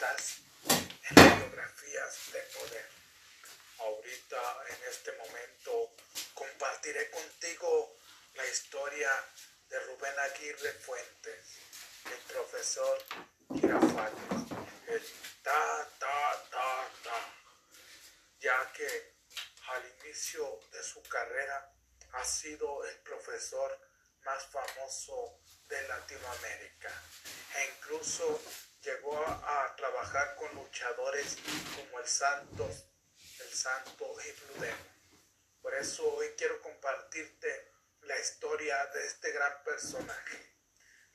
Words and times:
las 0.00 0.40
biografías 1.10 2.32
de 2.32 2.40
poder. 2.58 2.88
Ahorita, 3.80 4.64
en 4.70 4.88
este 4.88 5.12
momento, 5.12 5.92
compartiré 6.34 7.10
contigo 7.10 7.96
la 8.34 8.46
historia 8.46 9.10
de 9.68 9.78
Rubén 9.80 10.18
Aguirre 10.18 10.72
Fuentes, 10.72 11.58
el 12.06 12.18
profesor 12.32 13.04
Girafales, 13.54 14.50
el 14.88 15.02
ta, 15.42 15.88
ta, 15.98 16.44
ta, 16.50 16.90
ta, 17.04 17.34
ya 18.40 18.72
que 18.72 19.16
al 19.68 19.84
inicio 20.00 20.60
de 20.72 20.82
su 20.82 21.02
carrera 21.02 21.70
ha 22.12 22.24
sido 22.24 22.84
el 22.86 22.96
profesor 23.00 23.78
más 24.24 24.46
famoso 24.46 25.40
de 25.68 25.88
Latinoamérica 25.88 26.90
e 27.54 27.74
incluso 27.76 28.40
llegó 28.82 29.16
a, 29.26 29.74
trabajar 29.76 30.34
con 30.36 30.54
luchadores 30.54 31.36
como 31.76 32.00
el 32.00 32.08
Santos, 32.08 32.84
el 33.40 33.52
Santo 33.52 34.14
Blue 34.14 34.66
Por 35.62 35.74
eso 35.74 36.14
hoy 36.14 36.28
quiero 36.36 36.60
compartirte 36.60 37.72
la 38.02 38.18
historia 38.18 38.86
de 38.86 39.06
este 39.06 39.30
gran 39.32 39.62
personaje, 39.62 40.56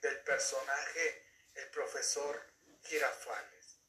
del 0.02 0.20
personaje 0.24 1.26
el 1.56 1.70
profesor 1.70 2.42
Girafales. 2.84 3.80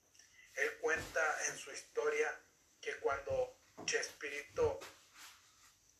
Él 0.55 0.79
cuenta 0.79 1.47
en 1.47 1.59
su 1.59 1.71
historia 1.73 2.41
que 2.81 2.97
cuando 2.99 3.61
Chespirito, 3.87 4.81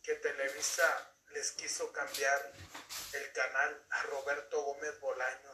que 0.03 0.15
Televisa 0.17 1.15
les 1.31 1.53
quiso 1.53 1.93
cambiar 1.93 2.53
el 3.13 3.33
canal 3.33 3.87
a 3.91 4.03
Roberto 4.05 4.63
Gómez 4.63 5.01
Bolaños. 5.01 5.54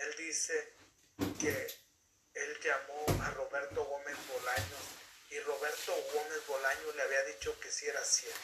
Él 0.00 0.16
dice 0.16 0.72
que 1.38 1.66
él 2.32 2.60
llamó 2.60 3.04
a 3.22 3.30
Roberto 3.32 3.84
Gómez 3.84 4.16
Bolaños 4.28 4.82
y 5.28 5.38
Roberto 5.40 5.94
Gómez 6.14 6.46
Bolaños 6.46 6.94
le 6.96 7.02
había 7.02 7.22
dicho 7.24 7.58
que 7.60 7.70
sí 7.70 7.86
era 7.86 8.02
cierto. 8.02 8.40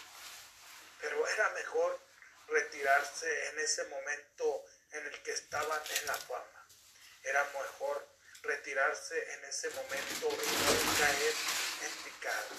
Pero 1.00 1.26
era 1.26 1.48
mejor 1.50 1.98
retirarse 2.48 3.48
en 3.48 3.58
ese 3.60 3.84
momento 3.84 4.64
en 4.92 5.06
el 5.06 5.22
que 5.22 5.32
estaban 5.32 5.80
en 5.98 6.06
la 6.06 6.14
fama. 6.14 6.68
Era 7.22 7.42
mejor 7.44 8.06
retirarse 8.42 9.32
en 9.32 9.44
ese 9.46 9.70
momento 9.70 10.28
y 10.28 10.64
no 10.64 10.98
caer 10.98 11.34
en 11.82 12.04
picado, 12.04 12.54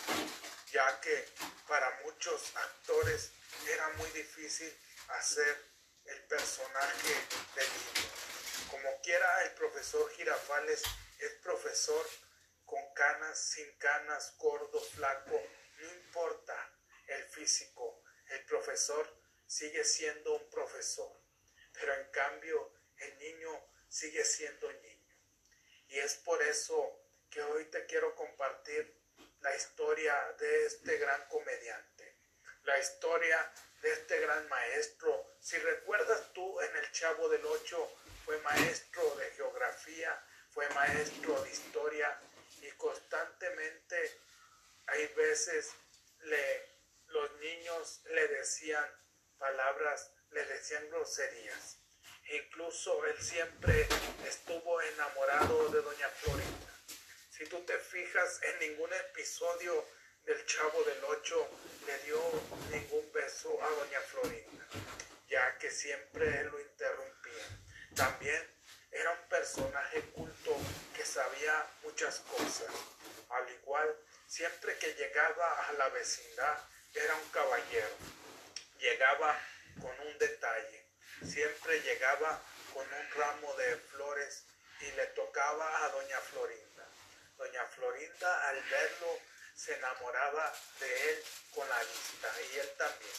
ya 0.71 0.99
que 1.01 1.29
para 1.67 1.89
muchos 2.03 2.55
actores 2.55 3.31
era 3.67 3.89
muy 3.89 4.09
difícil 4.09 4.75
hacer 5.09 5.65
el 6.05 6.21
personaje 6.23 7.13
de 7.55 7.61
niño. 7.61 8.16
Como 8.69 9.01
quiera, 9.01 9.43
el 9.43 9.53
profesor 9.53 10.09
Girafales 10.11 10.83
es 11.19 11.31
profesor 11.41 12.05
con 12.65 12.81
canas, 12.93 13.39
sin 13.39 13.77
canas, 13.77 14.35
gordo, 14.37 14.81
flaco, 14.81 15.41
no 15.79 15.93
importa 15.93 16.73
el 17.07 17.23
físico, 17.23 18.03
el 18.29 18.43
profesor 18.45 19.07
sigue 19.45 19.85
siendo 19.85 20.35
un 20.35 20.49
profesor, 20.49 21.11
pero 21.71 21.93
en 21.93 22.11
cambio 22.11 22.73
el 22.97 23.17
niño 23.19 23.51
sigue 23.87 24.25
siendo 24.25 24.71
niño. 24.71 25.15
Y 25.87 25.99
es 25.99 26.15
por 26.15 26.41
eso 26.43 26.99
que 27.29 27.41
hoy 27.41 27.65
te 27.65 27.85
quiero 27.85 28.15
compartir 28.15 29.01
la 29.39 29.55
historia 29.55 30.13
de 30.39 30.65
este 30.65 30.97
gran 30.97 31.25
comediante, 31.29 32.17
la 32.63 32.77
historia 32.77 33.53
de 33.81 33.93
este 33.93 34.19
gran 34.19 34.47
maestro. 34.49 35.37
Si 35.39 35.57
recuerdas 35.57 36.33
tú 36.33 36.59
en 36.59 36.75
el 36.75 36.91
Chavo 36.91 37.29
del 37.29 37.45
Ocho, 37.45 37.89
fue 38.27 38.37
maestro 38.41 39.15
de 39.15 39.31
geografía, 39.31 40.21
fue 40.49 40.67
maestro 40.71 41.41
de 41.43 41.49
historia 41.49 42.19
y 42.61 42.69
constantemente 42.71 44.19
hay 44.85 45.07
veces 45.15 45.71
le, 46.23 46.65
los 47.07 47.31
niños 47.39 48.01
le 48.11 48.27
decían 48.27 48.85
palabras, 49.37 50.11
le 50.31 50.45
decían 50.45 50.89
groserías. 50.89 51.77
Incluso 52.29 53.05
él 53.05 53.15
siempre 53.17 53.87
estuvo 54.27 54.81
enamorado 54.81 55.69
de 55.69 55.81
doña 55.81 56.09
Florinda. 56.09 56.73
Si 57.29 57.45
tú 57.45 57.61
te 57.61 57.77
fijas 57.79 58.41
en 58.43 58.59
ningún 58.59 58.91
episodio 58.91 59.85
del 60.25 60.45
Chavo 60.45 60.83
del 60.83 61.01
Ocho 61.05 61.49
le 61.85 61.97
dio 61.99 62.19
ningún 62.71 63.09
beso 63.13 63.57
a 63.63 63.69
doña 63.69 64.01
Florinda, 64.01 64.65
ya 65.29 65.57
que 65.59 65.71
siempre 65.71 66.43
lo 66.43 66.59
interrumpía. 66.59 67.16
También 67.97 68.47
era 68.91 69.09
un 69.09 69.27
personaje 69.27 70.01
culto 70.11 70.55
que 70.95 71.03
sabía 71.03 71.65
muchas 71.81 72.19
cosas. 72.19 72.71
Al 73.27 73.49
igual, 73.49 73.91
siempre 74.27 74.77
que 74.77 74.93
llegaba 74.93 75.67
a 75.67 75.73
la 75.73 75.89
vecindad 75.89 76.59
era 76.93 77.15
un 77.15 77.27
caballero. 77.29 77.95
Llegaba 78.77 79.35
con 79.81 79.99
un 80.07 80.17
detalle. 80.19 80.85
Siempre 81.25 81.81
llegaba 81.81 82.39
con 82.71 82.85
un 82.85 83.11
ramo 83.15 83.55
de 83.55 83.77
flores 83.77 84.43
y 84.79 84.91
le 84.91 85.07
tocaba 85.07 85.83
a 85.83 85.89
doña 85.89 86.19
Florinda. 86.19 86.87
Doña 87.35 87.65
Florinda 87.65 88.49
al 88.49 88.61
verlo 88.61 89.19
se 89.55 89.73
enamoraba 89.73 90.53
de 90.79 91.09
él 91.09 91.23
con 91.55 91.67
la 91.67 91.79
vista 91.79 92.31
y 92.53 92.59
él 92.59 92.71
también. 92.77 93.15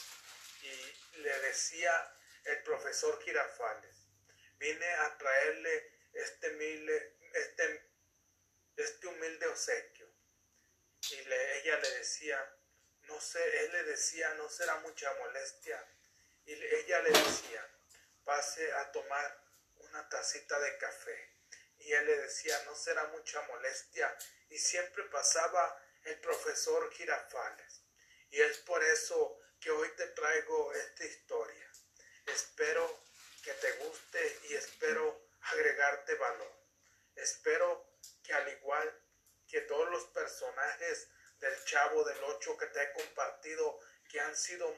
Y 0.62 1.18
le 1.22 1.40
decía 1.40 2.14
el 2.44 2.62
profesor 2.62 3.20
Girafales, 3.24 3.97
vine 4.58 4.86
a 4.86 5.19
traerle 5.19 5.92
este 6.12 6.50
humilde, 6.50 7.16
este, 7.34 7.91
este 8.76 9.06
humilde 9.06 9.46
obsequio. 9.46 10.08
Y 11.10 11.14
ella 11.14 11.78
le 11.78 11.91
decía, 11.98 12.56
no 13.02 13.20
sé, 13.20 13.64
él 13.64 13.72
le 13.72 13.84
decía, 13.84 14.34
no 14.34 14.48
será 14.48 14.76
mucha 14.80 15.12
molestia. 15.14 15.82
Y 16.44 16.52
ella 16.52 17.00
le 17.02 17.10
decía, 17.10 17.66
pase 18.24 18.72
a 18.72 18.92
tomar 18.92 19.44
una 19.76 20.08
tacita 20.08 20.58
de 20.60 20.76
café. 20.78 21.34
Y 21.78 21.92
él 21.92 22.06
le 22.06 22.19
decía, 22.19 22.62
no 22.64 22.75
será 22.75 23.04
mucha 23.08 23.40
molestia. 23.42 24.16
Y 24.50 24.58
siempre 24.58 25.04
pasaba 25.04 25.82
el 26.04 26.20
profesor 26.20 26.92
Girafales. 26.92 27.82
Y 28.30 28.40
es 28.40 28.58
por 28.58 28.82
eso 28.82 29.38
que 29.60 29.70
hoy 29.70 29.88
te 29.96 30.06
traigo 30.08 30.72
esta 30.75 31.04
historia. 31.04 31.72
Espero 32.26 33.00
que 33.42 33.52
te 33.54 33.72
guste 33.72 34.40
y 34.50 34.54
espero 34.54 35.28
agregarte 35.40 36.14
valor. 36.16 36.52
Espero 37.14 37.88
que 38.22 38.32
al 38.34 38.48
igual 38.48 39.02
que 39.48 39.62
todos 39.62 39.88
los 39.90 40.04
personajes 40.08 41.08
del 41.40 41.64
Chavo 41.64 42.04
del 42.04 42.22
Ocho 42.25 42.56
que 42.56 42.66
te 42.66 42.82
he 42.82 42.92
compartido, 42.92 43.80
que 44.08 44.20
han 44.20 44.36
sido 44.36 44.70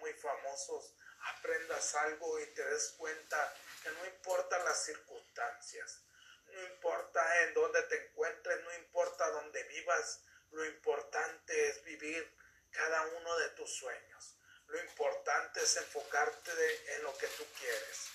famosos, 0.60 0.94
aprendas 1.36 1.94
algo 1.94 2.40
y 2.40 2.46
te 2.46 2.64
des 2.64 2.94
cuenta 2.96 3.54
que 3.82 3.90
no 3.90 4.06
importa 4.06 4.58
las 4.64 4.84
circunstancias, 4.84 6.00
no 6.46 6.62
importa 6.64 7.42
en 7.42 7.54
dónde 7.54 7.82
te 7.84 8.06
encuentres, 8.06 8.62
no 8.64 8.74
importa 8.74 9.30
dónde 9.30 9.62
vivas, 9.64 10.20
lo 10.50 10.64
importante 10.64 11.68
es 11.68 11.84
vivir 11.84 12.36
cada 12.70 13.02
uno 13.02 13.38
de 13.38 13.50
tus 13.50 13.72
sueños. 13.72 14.36
Lo 14.66 14.80
importante 14.80 15.62
es 15.62 15.76
enfocarte 15.76 16.94
en 16.94 17.02
lo 17.02 17.16
que 17.18 17.26
tú 17.26 17.44
quieres. 17.58 18.06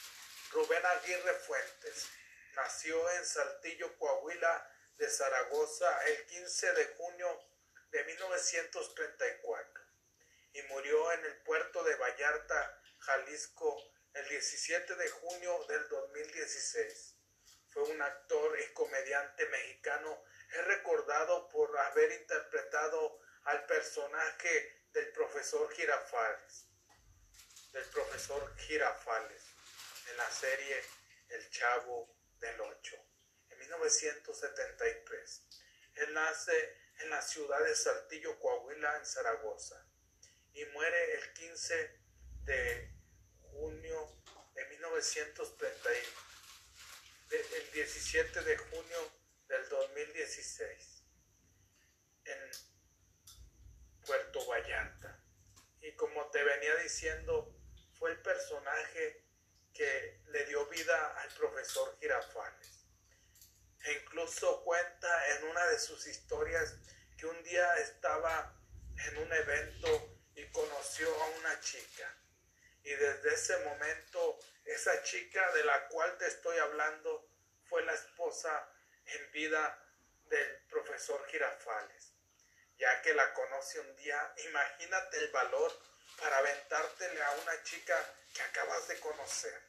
Rubén 0.52 0.86
Aguirre 0.86 1.34
Fuentes 1.34 2.08
nació 2.56 3.10
en 3.12 3.26
Saltillo, 3.26 3.98
Coahuila, 3.98 4.72
de 4.98 5.10
Zaragoza, 5.10 6.06
el 6.06 6.26
15 6.26 6.72
de 6.72 6.86
junio 6.96 7.44
de 7.92 8.04
1934 8.06 9.86
y 10.56 10.62
murió 10.64 11.12
en 11.12 11.26
el 11.26 11.36
puerto 11.40 11.84
de 11.84 11.96
Vallarta, 12.26 12.82
Jalisco, 12.98 13.94
el 14.16 14.28
17 14.28 14.96
de 14.96 15.10
junio 15.10 15.64
del 15.68 15.88
2016. 15.90 17.16
Fue 17.70 17.84
un 17.84 18.02
actor 18.02 18.60
y 18.60 18.74
comediante 18.74 19.46
mexicano 19.50 20.24
es 20.52 20.66
recordado 20.66 21.48
por 21.50 21.78
haber 21.78 22.14
interpretado 22.14 23.20
al 23.44 23.64
personaje 23.68 24.86
del 24.92 25.12
profesor 25.12 25.72
Girafales, 25.76 26.66
del 27.74 27.86
profesor 27.90 28.58
Girafales, 28.58 29.44
en 30.10 30.18
la 30.18 30.30
serie 30.32 30.84
El 31.30 31.48
Chavo 31.52 32.18
del 32.40 32.60
Ocho, 32.60 32.98
en 33.52 33.60
1973. 33.60 35.42
Él 35.94 36.14
nace 36.14 36.76
en 37.02 37.10
la 37.12 37.22
ciudad 37.22 37.64
de 37.64 37.76
Saltillo, 37.76 38.40
Coahuila, 38.40 38.98
en 38.98 39.06
Zaragoza, 39.06 39.86
y 40.54 40.66
muere 40.66 41.14
el 41.20 41.34
15 41.34 42.05
de 42.46 42.92
junio 43.52 44.22
de 44.54 44.66
1930, 44.66 45.90
el 47.32 47.72
17 47.72 48.42
de 48.42 48.58
junio 48.58 49.12
del 49.48 49.70
2016 49.70 51.04
en 52.26 52.52
Puerto 54.06 54.46
Vallarta. 54.48 55.24
Y 55.82 55.96
como 55.96 56.30
te 56.30 56.44
venía 56.44 56.76
diciendo, 56.78 57.56
fue 57.94 58.12
el 58.12 58.22
personaje 58.22 59.26
que 59.74 60.22
le 60.28 60.46
dio 60.46 60.66
vida 60.68 61.22
al 61.22 61.30
profesor 61.34 61.98
Girafales. 62.00 62.86
E 63.84 63.94
incluso 64.04 64.64
cuenta 64.64 65.36
en 65.36 65.44
una 65.46 65.66
de 65.68 65.80
sus 65.80 66.08
historias 66.08 66.76
que 67.18 67.26
un 67.28 67.44
día 67.44 67.76
estaba 67.78 68.58
en 69.08 69.18
un 69.18 69.32
evento 69.32 70.20
y 70.36 70.46
conoció 70.52 71.08
a 71.24 71.28
una 71.40 71.60
chica. 71.60 72.25
Y 72.86 72.94
desde 72.94 73.34
ese 73.34 73.58
momento, 73.66 74.40
esa 74.64 75.02
chica 75.02 75.52
de 75.54 75.64
la 75.66 75.88
cual 75.88 76.16
te 76.20 76.28
estoy 76.28 76.56
hablando 76.60 77.28
fue 77.64 77.84
la 77.84 77.94
esposa 77.94 78.72
en 79.08 79.32
vida 79.32 79.84
del 80.26 80.62
profesor 80.70 81.26
Girafales. 81.28 82.14
Ya 82.78 83.02
que 83.02 83.16
la 83.16 83.34
conoce 83.34 83.80
un 83.80 83.96
día, 83.96 84.34
imagínate 84.46 85.18
el 85.18 85.32
valor 85.32 85.76
para 86.20 86.38
aventártele 86.38 87.24
a 87.24 87.32
una 87.32 87.64
chica 87.64 87.98
que 88.36 88.44
acabas 88.44 88.88
de 88.88 89.00
conocer. 89.00 89.60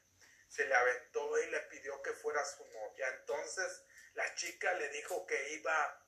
Se 0.51 0.67
le 0.67 0.75
aventó 0.75 1.39
y 1.43 1.47
le 1.47 1.61
pidió 1.61 2.03
que 2.03 2.13
fuera 2.13 2.45
su 2.45 2.67
novia. 2.67 3.09
Entonces 3.09 3.83
la 4.13 4.35
chica 4.35 4.75
le 4.75 4.91
dijo 4.91 5.27
que 5.27 5.55
iba 5.55 6.07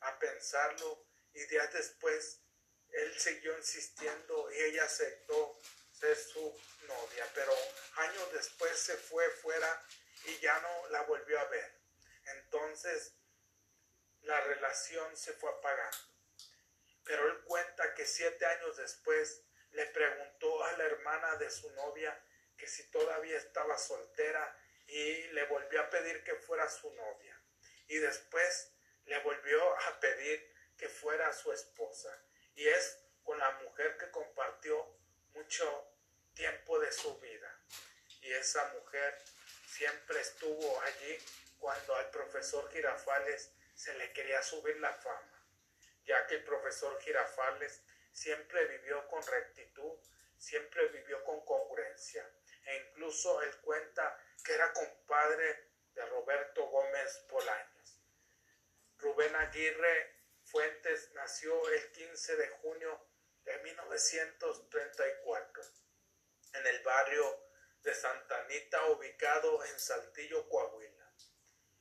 a 0.00 0.18
pensarlo 0.18 1.04
y 1.34 1.44
días 1.44 1.70
después 1.74 2.40
él 2.92 3.18
siguió 3.18 3.56
insistiendo 3.58 4.50
y 4.52 4.62
ella 4.62 4.84
aceptó 4.84 5.60
ser 6.04 6.16
su 6.16 6.60
novia. 6.86 7.26
Pero 7.34 7.52
años 7.96 8.32
después 8.32 8.78
se 8.78 8.96
fue 8.96 9.28
fuera 9.30 9.84
y 10.26 10.38
ya 10.38 10.58
no 10.60 10.88
la 10.90 11.02
volvió 11.02 11.38
a 11.38 11.44
ver. 11.46 11.80
Entonces 12.26 13.14
la 14.22 14.40
relación 14.42 15.16
se 15.16 15.32
fue 15.34 15.50
apagando. 15.50 15.96
Pero 17.04 17.28
él 17.28 17.42
cuenta 17.44 17.94
que 17.94 18.06
siete 18.06 18.44
años 18.46 18.76
después 18.76 19.42
le 19.72 19.86
preguntó 19.86 20.64
a 20.64 20.72
la 20.72 20.84
hermana 20.84 21.36
de 21.36 21.50
su 21.50 21.70
novia 21.72 22.18
que 22.56 22.66
si 22.66 22.90
todavía 22.90 23.36
estaba 23.36 23.76
soltera 23.76 24.58
y 24.86 25.22
le 25.28 25.44
volvió 25.46 25.80
a 25.82 25.90
pedir 25.90 26.22
que 26.24 26.34
fuera 26.36 26.68
su 26.70 26.90
novia. 26.94 27.40
Y 27.88 27.98
después 27.98 28.72
le 29.04 29.18
volvió 29.20 29.78
a 29.80 30.00
pedir 30.00 30.54
que 30.78 30.88
fuera 30.88 31.32
su 31.32 31.52
esposa. 31.52 32.10
Y 32.54 32.66
es 32.68 32.98
con 33.22 33.38
la 33.38 33.50
mujer 33.62 33.96
que 33.98 34.10
compartió 34.10 34.96
mucho 35.32 35.93
tiempo 36.34 36.78
de 36.78 36.92
su 36.92 37.18
vida. 37.20 37.58
Y 38.20 38.32
esa 38.32 38.72
mujer 38.74 39.18
siempre 39.66 40.20
estuvo 40.20 40.80
allí 40.82 41.18
cuando 41.58 41.96
al 41.96 42.10
profesor 42.10 42.70
Girafales 42.70 43.50
se 43.74 43.94
le 43.94 44.12
quería 44.12 44.42
subir 44.42 44.78
la 44.80 44.92
fama, 44.92 45.46
ya 46.04 46.26
que 46.26 46.34
el 46.36 46.44
profesor 46.44 47.00
Girafales 47.00 47.82
siempre 48.12 48.66
vivió 48.66 49.08
con 49.08 49.26
rectitud, 49.26 49.98
siempre 50.38 50.88
vivió 50.88 51.24
con 51.24 51.44
congruencia, 51.44 52.30
e 52.66 52.76
incluso 52.76 53.42
él 53.42 53.56
cuenta 53.60 54.18
que 54.44 54.54
era 54.54 54.72
compadre 54.72 55.70
de 55.94 56.06
Roberto 56.06 56.66
Gómez 56.66 57.24
Bolaños. 57.28 58.00
Rubén 58.98 59.34
Aguirre 59.36 60.14
Fuentes 60.44 61.10
nació 61.14 61.68
el 61.70 61.92
15 61.92 62.36
de 62.36 62.48
junio 62.48 63.06
de 63.44 63.58
1934 63.58 65.83
en 66.54 66.66
el 66.66 66.82
barrio 66.82 67.44
de 67.82 67.94
Santa 67.94 68.38
Anita 68.40 68.86
ubicado 68.86 69.64
en 69.64 69.78
Saltillo, 69.78 70.48
Coahuila. 70.48 71.12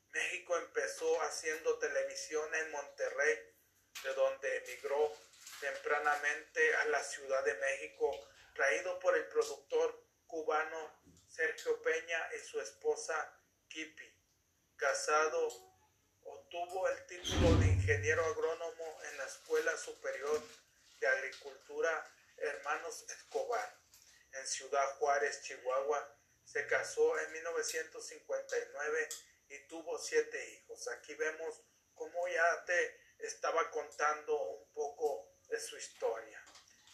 México 0.09 0.57
empezó 0.57 1.21
haciendo 1.21 1.77
televisión 1.79 2.53
en 2.55 2.71
Monterrey, 2.71 3.39
de 4.03 4.13
donde 4.13 4.57
emigró 4.57 5.11
tempranamente 5.59 6.75
a 6.75 6.85
la 6.85 7.03
Ciudad 7.03 7.43
de 7.45 7.55
México, 7.55 8.11
traído 8.53 8.99
por 8.99 9.15
el 9.15 9.25
productor 9.27 10.05
cubano 10.27 11.01
Sergio 11.27 11.81
Peña 11.81 12.29
y 12.35 12.39
su 12.45 12.59
esposa 12.59 13.39
Kipi. 13.69 14.11
Casado, 14.75 15.47
obtuvo 16.23 16.89
el 16.89 17.05
título 17.05 17.55
de 17.57 17.67
ingeniero 17.67 18.25
agrónomo 18.25 18.99
en 19.09 19.17
la 19.17 19.25
Escuela 19.25 19.77
Superior 19.77 20.41
de 20.99 21.07
Agricultura 21.07 22.11
Hermanos 22.37 23.05
Escobar 23.09 23.82
en 24.33 24.47
Ciudad 24.47 24.95
Juárez, 24.97 25.41
Chihuahua. 25.43 26.17
Se 26.43 26.67
casó 26.67 27.17
en 27.19 27.31
1959 27.31 29.09
y 29.49 29.59
tuvo 29.67 29.97
siete 29.97 30.49
hijos. 30.51 30.87
Aquí 30.89 31.13
vemos 31.15 31.61
cómo 31.93 32.27
ya 32.27 32.65
te 32.65 32.99
estaba 33.19 33.69
contando 33.71 34.35
un 34.37 34.71
poco 34.73 35.33
de 35.47 35.59
su 35.59 35.77
historia, 35.77 36.43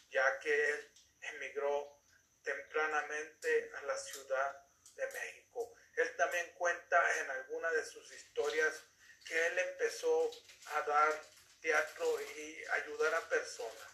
ya 0.10 0.40
que 0.40 0.70
él 0.70 0.92
emigró 1.22 2.00
tempranamente 2.44 3.72
a 3.76 3.82
la 3.84 3.98
Ciudad 3.98 4.64
de 4.96 5.08
México. 5.08 5.74
Él 5.96 6.16
también 6.16 6.54
cuenta 6.56 7.20
en 7.20 7.32
alguna 7.32 7.72
de 7.72 7.86
sus 7.86 8.12
historias 8.12 8.84
que 9.26 9.48
él 9.48 9.60
empezó 9.60 10.32
a 10.76 10.82
dar 10.82 11.22
teatro 11.62 12.22
y 12.22 12.64
ayudar 12.72 13.14
a 13.16 13.30
personas, 13.30 13.92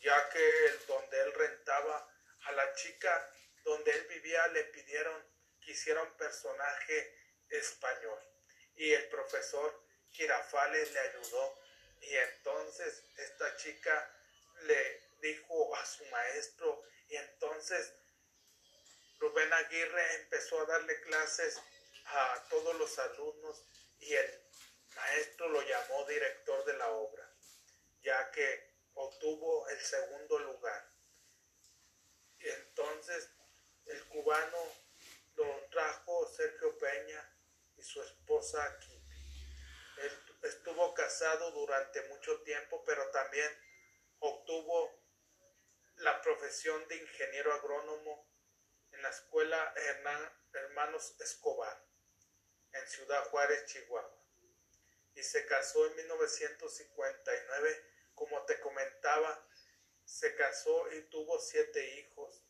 ya 0.00 0.28
que 0.30 0.78
donde 0.86 1.20
él 1.20 1.32
rentaba 1.34 2.15
a 2.46 2.52
la 2.52 2.74
chica 2.74 3.30
donde 3.64 3.90
él 3.90 4.06
vivía 4.06 4.46
le 4.48 4.64
pidieron 4.64 5.24
que 5.60 5.72
hiciera 5.72 6.02
un 6.02 6.16
personaje 6.16 7.14
español 7.48 8.20
y 8.76 8.92
el 8.92 9.08
profesor 9.08 9.82
Girafales 10.10 10.92
le 10.92 11.00
ayudó 11.00 11.58
y 12.00 12.16
entonces 12.16 13.04
esta 13.16 13.56
chica 13.56 14.10
le 14.62 15.02
dijo 15.20 15.74
a 15.76 15.84
su 15.86 16.04
maestro 16.06 16.82
y 17.08 17.16
entonces 17.16 17.92
Rubén 19.18 19.52
Aguirre 19.52 20.14
empezó 20.16 20.60
a 20.60 20.66
darle 20.66 21.00
clases 21.02 21.60
a 22.06 22.46
todos 22.50 22.76
los 22.76 22.98
alumnos 22.98 23.64
y 23.98 24.14
el 24.14 24.42
maestro 24.94 25.48
lo 25.48 25.62
llamó 25.62 26.04
director 26.04 26.64
de 26.64 26.76
la 26.76 26.88
obra, 26.90 27.28
ya 28.02 28.30
que 28.30 28.76
obtuvo 28.94 29.68
el 29.68 29.80
segundo 29.80 30.38
lugar. 30.38 30.85
Entonces 32.48 33.30
el 33.86 34.04
cubano 34.08 34.58
lo 35.34 35.68
trajo 35.70 36.26
Sergio 36.28 36.76
Peña 36.78 37.36
y 37.76 37.82
su 37.82 38.02
esposa 38.02 38.64
aquí. 38.64 39.02
Él 39.98 40.12
estuvo 40.42 40.94
casado 40.94 41.50
durante 41.52 42.02
mucho 42.08 42.40
tiempo, 42.42 42.82
pero 42.84 43.10
también 43.10 43.50
obtuvo 44.18 45.06
la 45.96 46.20
profesión 46.20 46.86
de 46.88 46.96
ingeniero 46.96 47.52
agrónomo 47.52 48.28
en 48.92 49.02
la 49.02 49.08
escuela 49.10 49.74
Hermanos 50.52 51.16
Escobar, 51.20 51.82
en 52.72 52.86
Ciudad 52.88 53.24
Juárez, 53.30 53.66
Chihuahua. 53.66 54.12
Y 55.14 55.22
se 55.22 55.46
casó 55.46 55.86
en 55.86 55.96
1959, 55.96 57.84
como 58.14 58.44
te 58.44 58.60
comentaba, 58.60 59.46
se 60.06 60.34
casó 60.36 60.90
y 60.92 61.02
tuvo 61.10 61.38
siete 61.40 61.84
hijos. 61.98 62.42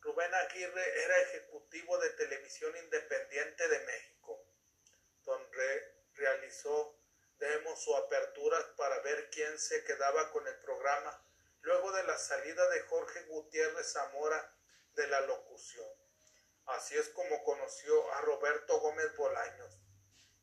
Rubén 0.00 0.34
Aguirre 0.34 1.04
era 1.04 1.22
ejecutivo 1.22 1.96
de 1.98 2.10
Televisión 2.10 2.76
Independiente 2.76 3.68
de 3.68 3.80
México, 3.80 4.44
donde 5.24 5.94
realizó 6.14 6.98
demos 7.38 7.86
o 7.88 7.96
aperturas 7.96 8.64
para 8.76 8.98
ver 9.00 9.30
quién 9.30 9.58
se 9.58 9.84
quedaba 9.84 10.30
con 10.32 10.46
el 10.46 10.56
programa 10.56 11.22
luego 11.60 11.92
de 11.92 12.04
la 12.04 12.18
salida 12.18 12.68
de 12.70 12.80
Jorge 12.82 13.22
Gutiérrez 13.24 13.92
Zamora 13.92 14.54
de 14.94 15.06
la 15.08 15.20
locución. 15.22 15.88
Así 16.66 16.96
es 16.96 17.08
como 17.10 17.42
conoció 17.44 18.12
a 18.14 18.20
Roberto 18.22 18.80
Gómez 18.80 19.14
Bolaños, 19.16 19.78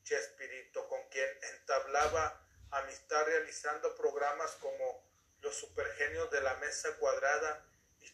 Chespirito, 0.04 0.88
con 0.88 1.08
quien 1.10 1.30
entablaba 1.56 2.46
amistad 2.72 3.26
realizando 3.26 3.96
programas 3.96 4.52
como 4.56 5.13
Los 5.44 5.56
Supergenios 5.58 6.32
de 6.32 6.42
la 6.42 6.56
Mesa 6.56 6.98
Cuadrada 6.98 7.64
y 8.00 8.12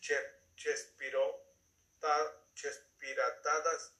Chespiratadas, 2.55 3.93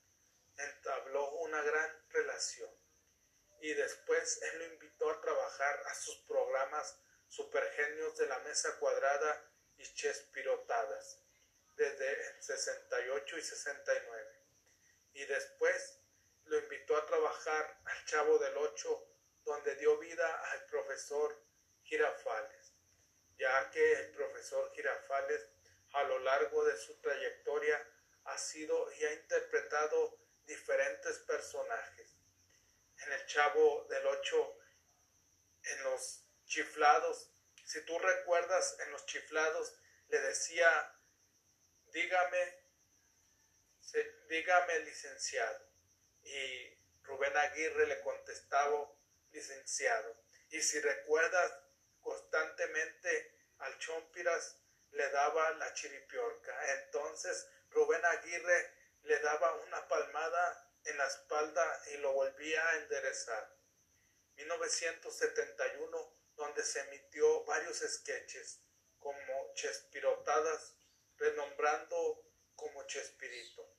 entabló 0.58 1.31
una 1.36 1.62
gran 1.62 2.10
relación. 2.10 2.70
Y 3.62 3.74
después 3.74 4.41
él 4.41 4.60
lo 4.60 4.65
invitó 4.74 5.10
a 5.10 5.22
trabajar 5.22 5.84
a 5.86 5.96
sus 5.96 6.17
programas 6.27 7.00
Supergenios 7.27 8.17
de 8.17 8.27
la 8.27 8.39
Mesa 8.39 8.77
Cuadrada 8.79 9.50
y 9.77 9.84
Chespirotadas, 9.93 11.22
desde 11.77 12.41
68 12.41 13.38
y 13.38 13.41
69. 13.41 14.46
Y 15.13 15.25
después 15.25 16.00
lo 16.51 16.60
invitó 16.60 16.98
a 16.98 17.05
trabajar 17.05 17.79
al 17.86 18.05
Chavo 18.05 18.38
del 18.38 18.58
Ocho, 18.58 19.08
donde 19.46 19.74
dio 19.77 19.98
vida 20.00 20.51
al 20.51 20.65
profesor 20.65 21.41
Girafales, 21.81 22.74
ya 23.38 23.72
que 23.72 23.93
el 23.93 24.12
profesor 24.12 24.70
Girafales 24.75 25.48
a 25.93 26.03
lo 26.03 26.20
largo 26.20 26.65
de 26.65 26.75
su 26.75 27.00
trayectoria 27.00 27.88
ha 28.25 28.38
sido 28.38 28.91
y 28.91 29.05
ha 29.05 29.13
interpretado 29.13 30.20
diferentes 30.43 31.20
personajes. 31.20 32.17
En 32.98 33.13
el 33.13 33.25
Chavo 33.27 33.86
del 33.89 34.05
Ocho, 34.08 34.58
en 35.63 35.84
los 35.84 36.25
chiflados, 36.46 37.31
si 37.63 37.86
tú 37.86 37.98
recuerdas, 37.98 38.77
en 38.81 38.91
los 38.91 39.05
chiflados 39.05 39.74
le 40.10 40.20
decía, 40.20 41.00
dígame, 41.93 42.65
dígame 44.27 44.79
licenciado. 44.79 45.71
Y 46.24 46.78
Rubén 47.04 47.36
Aguirre 47.36 47.88
le 47.88 48.01
contestaba, 48.01 48.92
licenciado. 49.32 50.16
Y 50.50 50.62
si 50.62 50.80
recuerdas, 50.80 51.51
constantemente 52.01 53.36
al 53.60 53.78
Chompiras 53.80 54.58
le 54.92 55.10
daba 55.10 55.51
la 55.51 55.74
chiripiorca. 55.74 56.82
Entonces 56.84 57.48
Rubén 57.70 58.04
Aguirre 58.06 58.74
le 59.04 59.20
daba 59.20 59.56
una 59.56 59.88
palmada 59.88 60.72
en 60.86 60.98
la 60.98 61.08
espalda 61.08 61.84
y 61.94 61.98
lo 61.98 62.13
volvía 62.13 62.68
a 62.68 62.78
enderezar. 62.78 63.56
1971, 64.36 66.18
donde 66.36 66.63
se 66.63 66.80
emitió 66.82 67.44
varios 67.46 67.80
sketches 67.80 68.62
como 69.00 69.54
Chespirotadas, 69.54 70.75
renombrando 71.18 72.24
como 72.56 72.86
Chespirito. 72.88 73.71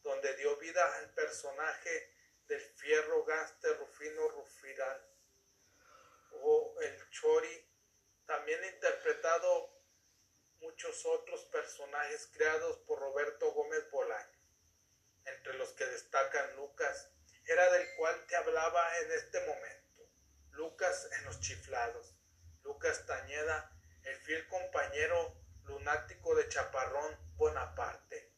donde 0.03 0.37
dio 0.37 0.57
vida 0.59 0.95
al 0.97 1.13
personaje 1.15 2.15
del 2.47 2.61
fierro 2.61 3.25
gaste 3.25 3.75
Rufino 3.75 4.29
Rufirán 4.29 5.11
o 6.33 6.77
el 6.81 7.11
interpretado 8.59 9.81
muchos 10.61 11.07
otros 11.07 11.45
personajes 11.47 12.29
creados 12.33 12.79
por 12.79 12.99
Roberto 12.99 13.53
Gómez 13.53 13.91
Bolaño, 13.91 14.41
entre 15.25 15.55
los 15.55 15.71
que 15.71 15.87
destacan 15.87 16.57
Lucas, 16.57 17.11
era 17.47 17.71
del 17.73 17.95
cual 17.97 18.27
te 18.27 18.37
hablaba 18.37 18.99
en 18.99 19.13
este 19.13 19.41
momento. 19.47 20.11
Lucas 20.51 21.09
en 21.19 21.25
los 21.25 21.41
chiflados, 21.41 22.15
Lucas 22.63 23.07
Tañeda, 23.07 23.73
el 24.05 24.17
fiel 24.21 24.47
compañero 24.49 25.37
lunático 25.65 26.35
de 26.35 26.49
Chaparrón 26.49 27.17
Bonaparte. 27.37 28.33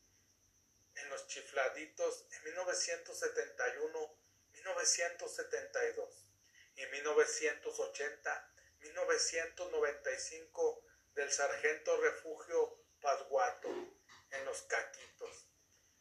En 0.94 1.08
los 1.08 1.26
chifladitos 1.26 2.26
en 2.32 2.44
1971, 2.44 4.18
1972 4.52 6.26
y 6.76 6.86
1980, 6.86 8.51
1995 8.82 10.84
del 11.14 11.30
Sargento 11.30 12.00
Refugio 12.00 12.78
Pasguato 13.00 13.68
en 13.68 14.44
Los 14.44 14.62
Caquitos, 14.62 15.46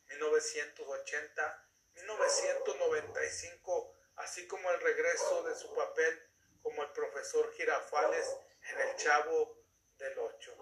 1980, 0.08 1.70
1995, 1.96 3.96
así 4.16 4.48
como 4.48 4.72
el 4.72 4.82
regreso 4.82 5.44
de 5.44 5.54
su 5.56 5.76
papel 5.76 6.28
como 6.62 6.82
el 6.84 6.92
profesor 6.92 7.52
Girafales 7.54 8.38
en 8.70 8.80
El 8.80 8.96
Chavo 8.96 9.58
del 9.98 10.18
Ocho, 10.20 10.56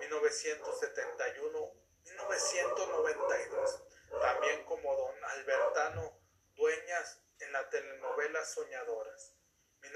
1971, 0.00 1.72
1992, 2.04 3.82
también 4.20 4.64
como 4.64 4.96
don 4.96 5.24
Albertano 5.24 6.20
Dueñas 6.54 7.20
en 7.40 7.52
la 7.52 7.68
telenovela 7.70 8.44
Soñadoras, 8.44 9.37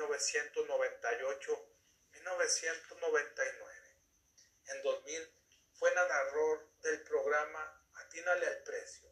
1998, 0.08 1.68
1999. 2.12 3.96
En 4.66 4.82
2000 4.82 5.34
fue 5.74 5.94
narrador 5.94 6.68
del 6.80 7.02
programa 7.02 7.88
Atínale 7.94 8.46
al 8.46 8.62
Precio, 8.64 9.08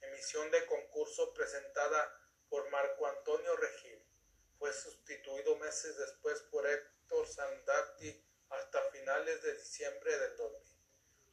emisión 0.00 0.50
de 0.50 0.64
concurso 0.64 1.34
presentada 1.34 2.18
por 2.48 2.70
Marco 2.70 3.06
Antonio 3.06 3.54
Regil. 3.56 4.02
Fue 4.58 4.72
sustituido 4.72 5.56
meses 5.56 5.96
después 5.98 6.40
por 6.50 6.66
Héctor 6.66 7.28
Sandati 7.28 8.26
hasta 8.48 8.82
finales 8.90 9.42
de 9.42 9.54
diciembre 9.54 10.18
del 10.18 10.36
2000. 10.36 10.76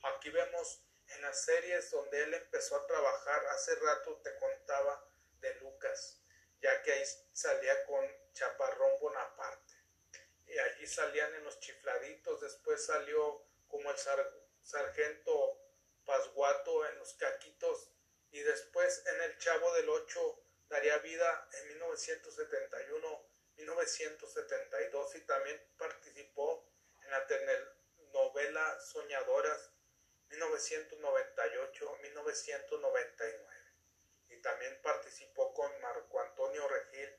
Aquí 0.04 0.30
vemos 0.32 0.84
en 1.08 1.22
las 1.22 1.46
series 1.46 1.90
donde 1.92 2.24
él 2.24 2.34
empezó 2.34 2.76
a 2.76 2.86
trabajar, 2.86 3.46
hace 3.48 3.74
rato 3.76 4.20
te 4.22 4.38
contaba 4.38 5.06
de 5.40 5.54
Lucas, 5.56 6.22
ya 6.62 6.82
que 6.82 6.92
ahí 6.92 7.04
salía 7.34 7.86
con 7.86 8.06
Chaparrón 8.34 9.00
Bonaparte. 9.00 9.74
Y 10.46 10.58
allí 10.58 10.88
salían 10.88 11.34
en 11.36 11.44
los 11.44 11.60
chifladitos, 11.60 12.42
después 12.42 12.86
salió 12.86 13.46
como 13.68 13.92
el 13.92 13.98
sargento 14.62 15.62
Pasguato 16.06 16.88
en 16.88 16.98
los 17.00 17.14
caquitos 17.16 17.92
y 18.32 18.40
después 18.40 19.06
en 19.08 19.22
el 19.24 19.38
Chavo 19.40 19.74
del 19.74 19.90
Ocho 19.90 20.42
daría 20.70 20.98
vida 21.00 21.50
en 21.54 21.68
1971, 21.70 23.30
1972 23.58 25.16
y 25.16 25.22
también 25.22 25.62
participó 25.78 26.66
en 27.04 27.12
la 27.12 27.28
telenovela 27.28 28.80
Soñadoras 28.80 29.72
1998, 30.30 31.98
1999 32.02 33.47
también 34.42 34.80
participó 34.82 35.54
con 35.54 35.72
Marco 35.82 36.20
Antonio 36.22 36.68
Regil, 36.68 37.10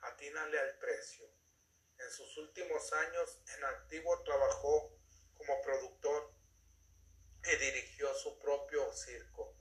Atínale 0.00 0.58
al 0.58 0.78
precio. 0.78 1.26
En 1.98 2.10
sus 2.10 2.36
últimos 2.36 2.92
años 2.92 3.40
en 3.56 3.64
activo 3.64 4.22
trabajó 4.22 4.96
como 5.34 5.62
productor 5.62 6.32
y 7.44 7.56
dirigió 7.56 8.14
su 8.14 8.38
propio 8.38 8.92
circo, 8.92 9.56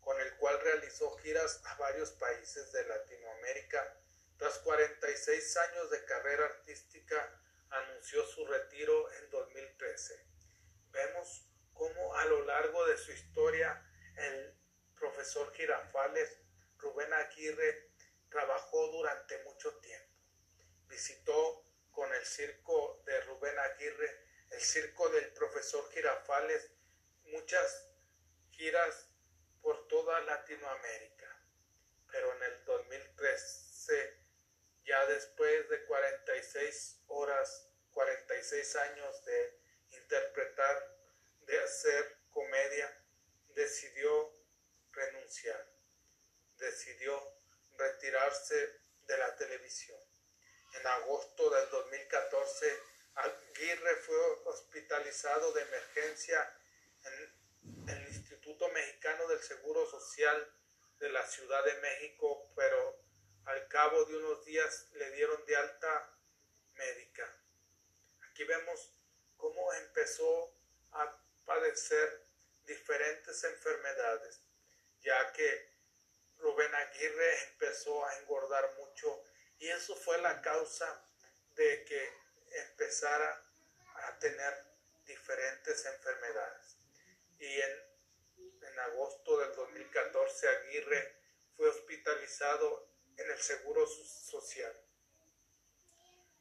con 0.00 0.18
el 0.20 0.36
cual 0.36 0.60
realizó 0.60 1.16
giras 1.18 1.60
a 1.64 1.74
varios 1.74 2.12
países 2.12 2.72
de 2.72 2.86
Latinoamérica. 2.86 3.96
Tras 4.38 4.58
46 4.60 5.56
años 5.56 5.90
de 5.90 6.04
carrera 6.04 6.46
artística, 6.46 7.40
anunció 7.70 8.24
su 8.26 8.46
retiro 8.46 9.12
en 9.12 9.30
2013. 9.30 10.26
Vemos 10.92 11.46
cómo 11.74 12.14
a 12.16 12.24
lo 12.24 12.44
largo 12.44 12.86
de 12.86 12.96
su 12.96 13.12
historia 13.12 13.84
el 14.16 14.54
profesor 14.98 15.52
Girafales 15.54 16.38
Rubén 16.82 17.12
Aguirre 17.12 17.90
trabajó 18.28 18.86
durante 18.88 19.42
mucho 19.44 19.76
tiempo. 19.80 20.14
Visitó 20.88 21.64
con 21.90 22.12
el 22.14 22.24
circo 22.24 23.02
de 23.04 23.20
Rubén 23.22 23.58
Aguirre 23.58 24.30
el 24.50 24.60
circo 24.60 25.08
del 25.10 25.32
profesor 25.32 25.88
Girafales, 25.92 26.70
muchas 27.24 27.88
giras 28.50 29.08
por 29.62 29.86
toda 29.88 30.20
Latinoamérica. 30.22 31.26
Pero 32.10 32.34
en 32.36 32.42
el 32.42 32.64
2013, 32.64 34.18
ya 34.84 35.06
después 35.06 35.68
de 35.68 35.84
46 35.84 37.02
horas, 37.06 37.68
46 37.92 38.76
años 38.76 39.24
de 39.24 39.60
interpretar, 39.90 40.96
de 41.42 41.58
hacer 41.60 42.18
comedia, 42.30 43.04
decidió 43.54 44.32
renunciar, 44.92 45.69
decidió 46.60 47.20
retirarse 47.76 48.80
de 49.06 49.18
la 49.18 49.34
televisión. 49.36 49.98
En 50.74 50.86
agosto 50.86 51.50
del 51.50 51.68
2014 51.70 52.78
Aguirre 53.14 53.96
fue 53.96 54.16
hospitalizado 54.44 55.52
de 55.52 55.62
emergencia 55.62 56.56
en 57.04 57.88
el 57.88 58.08
Instituto 58.08 58.68
Mexicano 58.68 59.26
del 59.26 59.40
Seguro 59.40 59.90
Social 59.90 60.52
de 60.98 61.10
la 61.10 61.26
Ciudad 61.26 61.64
de 61.64 61.74
México, 61.80 62.50
pero 62.54 63.02
al 63.46 63.66
cabo 63.68 64.04
de 64.04 64.16
unos 64.16 64.44
días 64.44 64.86
le 64.92 65.10
dieron 65.12 65.44
de 65.46 65.56
alta 65.56 66.16
médica. 66.74 67.26
Aquí 68.30 68.44
vemos 68.44 68.92
cómo 69.36 69.72
empezó 69.74 70.54
a 70.92 71.20
padecer 71.44 72.22
diferentes 72.64 73.42
enfermedades, 73.44 74.40
ya 75.02 75.32
que 75.32 75.69
Rubén 76.40 76.74
Aguirre 76.74 77.44
empezó 77.50 78.04
a 78.04 78.18
engordar 78.18 78.74
mucho 78.78 79.22
y 79.58 79.68
eso 79.68 79.94
fue 79.96 80.20
la 80.22 80.40
causa 80.40 81.04
de 81.54 81.84
que 81.84 82.12
empezara 82.50 83.44
a 83.94 84.18
tener 84.18 84.64
diferentes 85.04 85.84
enfermedades. 85.84 86.76
Y 87.38 87.60
en, 87.60 87.72
en 88.62 88.78
agosto 88.80 89.38
del 89.38 89.54
2014 89.54 90.48
Aguirre 90.48 91.16
fue 91.56 91.68
hospitalizado 91.68 92.88
en 93.16 93.30
el 93.30 93.38
Seguro 93.38 93.86
Social. 93.86 94.74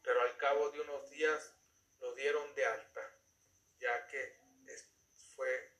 Pero 0.01 0.21
al 0.21 0.37
cabo 0.37 0.71
de 0.71 0.81
unos 0.81 1.09
días 1.09 1.53
lo 1.99 2.13
dieron 2.15 2.53
de 2.55 2.65
alta, 2.65 3.01
ya 3.79 4.07
que 4.07 4.39
fue 5.35 5.73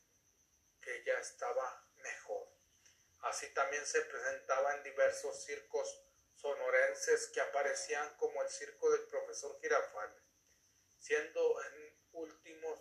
que 0.82 1.04
ya 1.04 1.20
estaba. 1.20 1.79
Así 3.22 3.54
también 3.54 3.86
se 3.86 4.02
presentaba 4.02 4.76
en 4.76 4.84
diversos 4.84 5.44
circos 5.44 6.04
sonorenses 6.36 7.28
que 7.34 7.42
aparecían 7.42 8.16
como 8.16 8.42
el 8.42 8.50
circo 8.50 8.90
del 8.92 9.06
profesor 9.08 9.60
Girafales, 9.60 10.24
siendo 11.00 11.62
en 11.64 12.00
últimos 12.14 12.80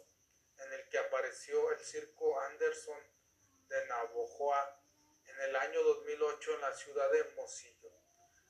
en 0.58 0.72
el 0.72 0.88
que 0.88 0.98
apareció 0.98 1.72
el 1.72 1.80
circo 1.80 2.40
Anderson 2.40 2.98
de 3.68 3.86
Navojoa 3.86 4.80
en 5.26 5.40
el 5.40 5.56
año 5.56 5.82
2008 5.82 6.54
en 6.54 6.60
la 6.60 6.74
ciudad 6.74 7.10
de 7.10 7.20
Hermosillo, 7.20 7.92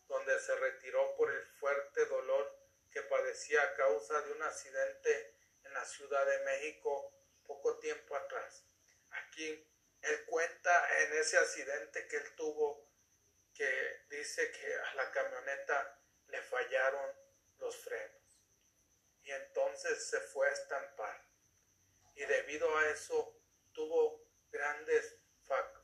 donde 0.06 0.38
se 0.40 0.54
retiró 0.56 1.14
por 1.16 1.30
el 1.30 1.44
fuerte 1.58 2.06
dolor 2.06 2.58
que 2.90 3.02
padecía 3.02 3.62
a 3.62 3.74
causa 3.74 4.20
de 4.22 4.32
un 4.32 4.42
accidente 4.42 5.34
en 5.64 5.74
la 5.74 5.84
Ciudad 5.84 6.24
de 6.24 6.44
México 6.44 7.12
poco 7.46 7.78
tiempo 7.78 8.16
atrás. 8.16 8.64
Aquí 9.10 9.66
él 10.02 10.24
cuenta 10.26 10.87
en 11.02 11.12
ese 11.18 11.38
accidente 11.38 12.06
que 12.06 12.16
él 12.16 12.34
tuvo 12.36 12.88
que 13.54 14.04
dice 14.08 14.50
que 14.52 14.74
a 14.74 14.94
la 14.94 15.10
camioneta 15.10 16.00
le 16.28 16.40
fallaron 16.42 17.10
los 17.58 17.76
frenos. 17.76 18.42
Y 19.22 19.30
entonces 19.30 20.08
se 20.08 20.20
fue 20.20 20.48
a 20.48 20.52
estampar. 20.52 21.24
Y 22.14 22.24
debido 22.24 22.76
a 22.76 22.88
eso 22.90 23.40
tuvo 23.72 24.24
grandes 24.50 25.16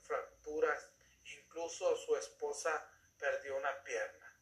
fracturas. 0.02 0.92
Incluso 1.25 1.97
su 1.97 2.16
esposa 2.16 2.90
perdió 3.18 3.56
una 3.56 3.83
pierna. 3.83 4.40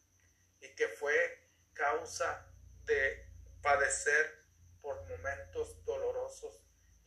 Y 0.60 0.74
que 0.74 0.88
fue 0.88 1.48
causa 1.72 2.46
de 2.84 3.28
padecer 3.62 4.44
por 4.80 5.00
momentos 5.08 5.84
dolorosos 5.84 6.62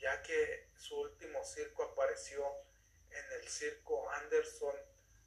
ya 0.05 0.21
que 0.21 0.69
su 0.77 0.99
último 0.99 1.43
circo 1.43 1.83
apareció 1.83 2.45
en 3.15 3.31
el 3.33 3.47
circo 3.47 4.09
Anderson 4.11 4.75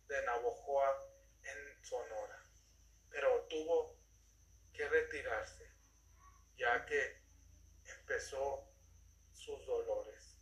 de 0.07 0.23
Navojoa 0.25 1.09
en 1.42 1.85
Sonora, 1.85 2.45
pero 3.11 3.47
tuvo 3.49 3.99
que 4.73 4.88
retirarse 4.88 5.68
ya 6.57 6.85
que 6.87 7.23
empezó 7.85 8.68
sus 9.32 9.65
dolores. 9.65 10.36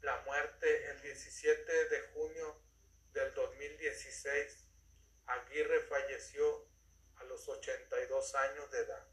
La 0.00 0.22
muerte 0.22 0.90
el 0.90 1.00
17 1.02 1.88
de 1.88 2.00
junio 2.14 2.62
del 3.12 3.34
2016, 3.34 4.66
Aguirre 5.26 5.80
falleció 5.82 6.66
a 7.16 7.24
los 7.24 7.46
82 7.46 8.34
años 8.34 8.70
de 8.70 8.78
edad 8.80 9.06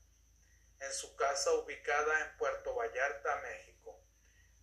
en 0.80 0.94
su 0.94 1.16
casa 1.16 1.54
ubicada 1.54 2.22
en 2.22 2.38
Puerto 2.38 2.76
Vallarta, 2.76 3.42
México. 3.42 4.00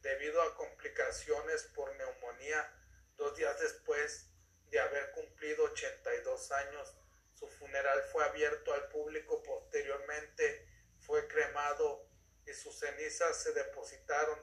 Debido 0.05 0.43
a 0.43 0.55
complicaciones 0.55 1.63
por 1.75 1.97
neumonía, 1.97 2.71
dos 3.17 3.35
días 3.39 3.59
después 3.59 4.29
de 4.67 4.79
haber 4.79 5.11
cumplido 5.13 5.65
82 5.65 6.53
años, 6.53 6.95
su 7.33 7.49
funeral 7.49 8.03
fue 8.13 8.23
abierto 8.23 8.75
al 8.75 8.87
público. 8.91 9.43
Posteriormente 9.43 10.69
fue 11.01 11.27
cremado 11.27 12.07
y 12.45 12.53
sus 12.53 12.79
cenizas 12.79 13.43
se 13.43 13.53
depositaron 13.53 14.39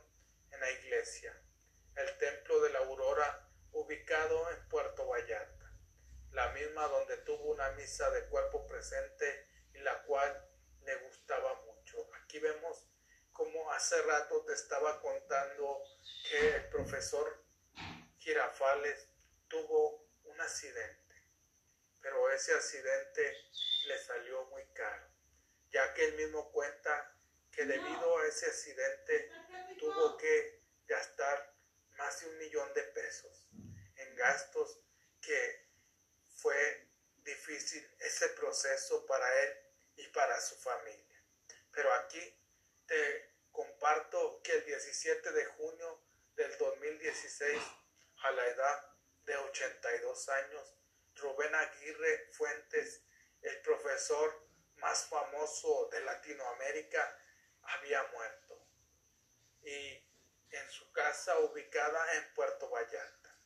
en 0.50 0.60
la 0.62 0.72
iglesia, 0.72 1.40
el 1.96 2.18
Templo 2.18 2.60
de 2.62 2.72
la 2.72 2.80
Aurora, 2.80 3.48
ubicado 3.72 4.50
en 4.50 4.68
Puerto 4.68 5.06
Vallarta, 5.10 5.72
la 6.32 6.50
misma 6.54 6.88
donde 6.88 7.18
tuvo 7.18 7.52
una 7.52 7.70
misa 7.74 8.10
de 8.10 8.26
cuerpo 8.30 8.66
presente 8.66 9.48
y 9.76 9.78
la 9.82 10.02
cual 10.06 10.44
le 10.86 10.96
gustaba 10.96 11.54
mucho. 11.62 12.10
Aquí 12.16 12.40
vemos 12.40 12.91
como 13.42 13.72
hace 13.72 14.00
rato 14.04 14.46
te 14.46 14.54
estaba 14.54 15.02
contando 15.02 15.84
que 16.30 16.58
el 16.58 16.70
profesor 16.70 17.44
Girafales 18.20 19.08
tuvo 19.48 20.08
un 20.26 20.40
accidente, 20.40 21.16
pero 22.00 22.30
ese 22.32 22.54
accidente 22.54 23.50
le 23.88 23.98
salió 23.98 24.46
muy 24.46 24.64
caro, 24.74 25.08
ya 25.72 25.92
que 25.96 26.06
él 26.06 26.14
mismo 26.18 26.52
cuenta 26.52 27.18
que 27.52 27.66
debido 27.66 28.20
a 28.20 28.28
ese 28.28 28.46
accidente 28.46 29.32
tuvo 29.80 30.18
que 30.18 30.62
gastar 30.86 31.56
más 31.98 32.20
de 32.20 32.30
un 32.30 32.38
millón 32.38 32.72
de 32.76 32.84
pesos 32.84 33.48
en 33.96 34.16
gastos 34.18 34.84
que 35.20 35.68
fue 36.36 36.92
difícil 37.24 37.84
ese 38.02 38.30
proceso 38.30 39.04
para 39.08 39.44
él 39.46 39.58
y 39.96 40.08
para 40.10 40.40
su 40.40 40.56
familia. 40.58 41.24
Pero 41.72 41.92
aquí 41.94 42.38
te 42.86 43.31
comparto 43.52 44.42
que 44.44 44.54
el 44.54 44.66
17 44.66 45.32
de 45.32 45.46
junio 45.46 46.02
del 46.36 46.58
2016, 46.58 47.62
a 48.24 48.32
la 48.32 48.48
edad 48.48 48.96
de 49.26 49.36
82 49.38 50.30
años, 50.30 50.76
Rubén 51.16 51.54
Aguirre 51.54 52.30
Fuentes, 52.32 53.04
el 53.42 53.62
profesor 53.62 54.48
más 54.78 55.06
famoso 55.08 55.90
de 55.92 56.02
Latinoamérica, 56.02 57.18
había 57.64 58.04
muerto. 58.14 58.68
Y 59.64 60.04
en 60.52 60.70
su 60.70 60.92
casa 60.92 61.38
ubicada 61.40 62.16
en 62.16 62.34
Puerto 62.34 62.70
Vallarta, 62.70 63.38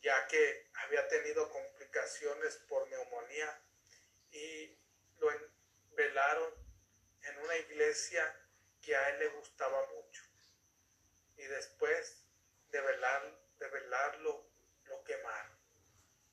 ya 0.00 0.26
que 0.28 0.70
había 0.74 1.08
tenido 1.08 1.50
complicaciones 1.50 2.56
por 2.68 2.88
neumonía 2.88 3.62
y 4.30 4.78
lo 5.18 5.28
velaron 5.94 6.54
en 7.22 7.38
una 7.38 7.56
iglesia 7.56 8.45
que 8.86 8.94
a 8.94 9.08
él 9.08 9.18
le 9.18 9.28
gustaba 9.30 9.84
mucho. 9.96 10.22
Y 11.36 11.44
después 11.44 12.24
de, 12.68 12.80
velar, 12.80 13.36
de 13.58 13.68
velarlo, 13.68 14.48
lo 14.84 15.02
quemaron. 15.02 15.58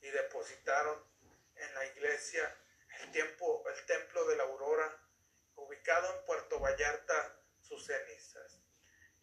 Y 0.01 0.09
depositaron 0.11 1.03
en 1.55 1.73
la 1.73 1.85
iglesia 1.87 2.55
el, 2.99 3.11
tiempo, 3.11 3.67
el 3.67 3.85
templo 3.87 4.23
de 4.27 4.35
la 4.35 4.43
aurora, 4.43 5.01
ubicado 5.55 6.15
en 6.15 6.25
Puerto 6.25 6.59
Vallarta, 6.59 7.39
sus 7.59 7.87
cenizas, 7.87 8.61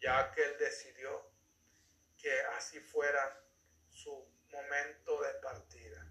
ya 0.01 0.33
que 0.33 0.43
él 0.43 0.57
decidió 0.57 1.31
que 2.17 2.37
así 2.57 2.81
fuera 2.81 3.45
su 3.89 4.29
momento 4.49 5.21
de 5.21 5.33
partida. 5.35 6.05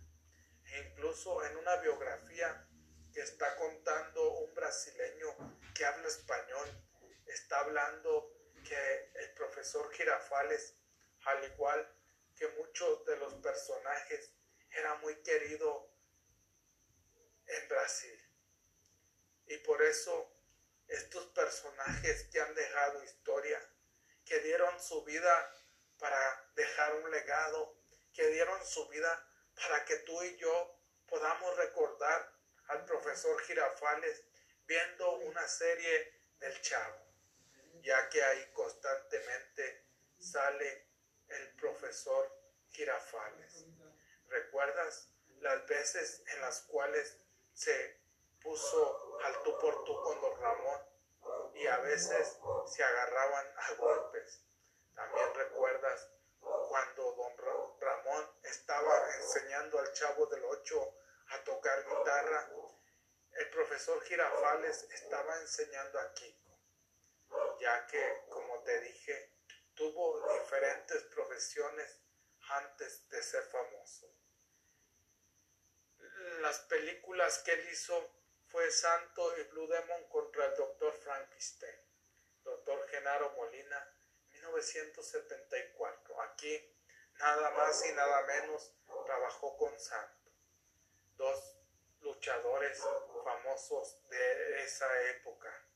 E 0.64 0.78
incluso 0.88 1.44
en 1.44 1.59
una 1.59 1.76
biografía 1.76 2.66
que 3.12 3.20
está 3.20 3.56
contando 3.56 4.38
un 4.38 4.54
brasileño 4.54 5.37
que 5.74 5.85
habla 5.85 6.09
español. 6.09 6.29
Hablando 7.70 8.35
que 8.66 9.12
el 9.14 9.33
profesor 9.35 9.92
Girafales, 9.92 10.74
al 11.22 11.44
igual 11.44 11.88
que 12.37 12.48
muchos 12.48 13.06
de 13.06 13.16
los 13.16 13.33
personajes, 13.35 14.33
era 14.72 14.96
muy 14.96 15.14
querido 15.22 15.88
en 17.46 17.68
Brasil. 17.68 18.28
Y 19.46 19.56
por 19.59 19.80
eso 19.83 20.33
estos 20.88 21.26
personajes 21.26 22.24
que 22.33 22.40
han 22.40 22.52
dejado 22.56 23.04
historia, 23.04 23.64
que 24.24 24.40
dieron 24.40 24.83
su 24.83 25.04
vida 25.04 25.54
para 25.96 26.50
dejar 26.56 26.96
un 26.96 27.09
legado, 27.09 27.78
que 28.12 28.26
dieron 28.30 28.66
su 28.66 28.88
vida 28.88 29.28
para 29.54 29.85
que 29.85 29.94
tú 29.98 30.20
y 30.24 30.37
yo 30.38 30.76
podamos 31.06 31.56
recordar 31.56 32.35
al 32.66 32.85
profesor 32.85 33.40
Girafales 33.42 34.24
viendo 34.66 35.18
una 35.18 35.46
serie 35.46 36.20
del 36.40 36.61
Chavo, 36.62 37.10
ya 37.82 38.08
que 38.08 38.22
ahí 38.22 38.52
constantemente 38.52 39.84
sale 40.18 40.86
el 41.28 41.54
profesor 41.56 42.30
Girafales. 42.70 43.64
¿Recuerdas 44.28 45.08
las 45.40 45.66
veces 45.66 46.22
en 46.34 46.40
las 46.40 46.62
cuales 46.62 47.16
se 47.52 48.00
puso 48.42 49.18
al 49.24 49.42
tú 49.42 49.58
por 49.58 49.84
tú 49.84 50.02
con 50.02 50.20
don 50.20 50.40
Ramón 50.40 50.90
veces 51.90 52.38
se 52.66 52.84
agarraban 52.84 53.46
a 53.56 53.74
golpes. 53.74 54.40
También 54.94 55.34
recuerdas 55.34 56.08
cuando 56.40 57.12
don 57.12 57.32
Ramón 57.80 58.30
estaba 58.44 59.14
enseñando 59.16 59.78
al 59.78 59.92
chavo 59.92 60.26
del 60.26 60.44
8 60.44 60.94
a 61.28 61.44
tocar 61.44 61.84
guitarra, 61.84 62.50
el 63.32 63.50
profesor 63.50 64.00
Girafales 64.02 64.82
estaba 64.90 65.38
enseñando 65.40 66.00
a 66.00 66.12
Kiko, 66.14 66.49
ya 67.61 67.87
que, 67.87 68.25
como 68.29 68.62
te 68.62 68.81
dije, 68.81 69.33
tuvo 69.75 70.20
diferentes 70.40 71.03
profesiones 71.05 72.01
antes 72.49 73.09
de 73.09 73.23
ser 73.23 73.44
famoso. 73.44 74.12
Las 76.40 76.59
películas 76.61 77.38
que 77.40 77.53
él 77.53 77.68
hizo 77.70 78.11
fue 78.49 78.70
Santo 78.70 79.38
y 79.38 79.44
Blue 79.44 79.68
Demon 79.68 80.09
contra 80.09 80.46
el 80.46 80.57
Dr. 80.57 80.92
Frankenstein, 80.94 81.77
Dr. 82.42 82.88
Genaro 82.88 83.31
Molina, 83.33 83.96
1974. 84.31 86.20
Aquí 86.23 86.77
nada 87.18 87.51
más 87.51 87.87
y 87.87 87.92
nada 87.92 88.23
menos 88.23 88.75
trabajó 89.07 89.57
con 89.57 89.79
Santo, 89.79 90.31
dos 91.16 91.57
luchadores 92.01 92.83
famosos 93.25 93.99
de 94.09 94.64
esa 94.64 95.11
época. 95.11 95.69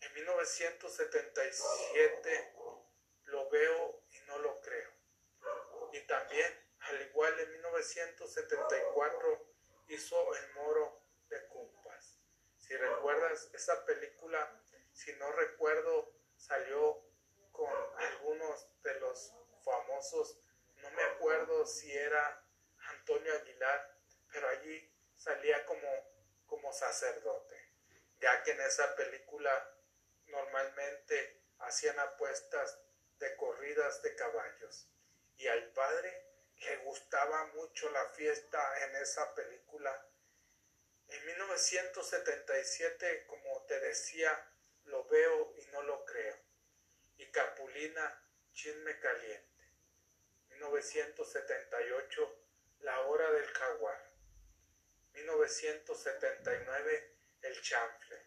En 0.00 0.14
1977 0.14 2.54
lo 3.24 3.50
veo 3.50 4.04
y 4.10 4.20
no 4.26 4.38
lo 4.38 4.60
creo. 4.60 4.92
Y 5.92 6.00
también, 6.06 6.52
al 6.80 7.02
igual 7.02 7.38
en 7.40 7.52
1974, 7.52 9.54
hizo 9.88 10.34
El 10.36 10.52
Moro 10.54 11.02
de 11.28 11.46
Cumpas. 11.48 12.18
Si 12.58 12.74
recuerdas 12.76 13.50
esa 13.52 13.84
película, 13.84 14.62
si 14.92 15.12
no 15.14 15.32
recuerdo, 15.32 16.14
salió 16.36 17.04
con 17.52 17.72
algunos 17.96 18.68
de 18.82 19.00
los 19.00 19.32
famosos, 19.64 20.38
no 20.76 20.90
me 20.90 21.02
acuerdo 21.02 21.66
si 21.66 21.96
era 21.96 22.44
Antonio 22.90 23.34
Aguilar, 23.34 23.96
pero 24.30 24.48
allí 24.48 24.92
salía 25.16 25.64
como, 25.64 25.88
como 26.46 26.72
sacerdote, 26.72 27.56
ya 28.20 28.42
que 28.42 28.52
en 28.52 28.60
esa 28.60 28.94
película 28.94 29.75
normalmente 30.28 31.42
hacían 31.58 31.98
apuestas 31.98 32.78
de 33.18 33.34
corridas 33.36 34.02
de 34.02 34.14
caballos 34.14 34.88
y 35.36 35.48
al 35.48 35.72
padre 35.72 36.26
le 36.58 36.76
gustaba 36.78 37.46
mucho 37.54 37.90
la 37.90 38.08
fiesta 38.10 38.84
en 38.84 38.96
esa 38.96 39.32
película. 39.34 40.06
En 41.08 41.24
1977, 41.26 43.26
como 43.26 43.64
te 43.66 43.78
decía, 43.80 44.50
lo 44.84 45.04
veo 45.06 45.54
y 45.56 45.66
no 45.66 45.82
lo 45.82 46.04
creo. 46.04 46.36
Y 47.18 47.30
Capulina, 47.30 48.20
chisme 48.52 48.98
caliente. 48.98 49.46
1978, 50.50 52.42
La 52.80 53.00
hora 53.02 53.30
del 53.30 53.46
jaguar. 53.46 54.10
1979, 55.12 57.14
El 57.42 57.62
chanfle, 57.62 58.25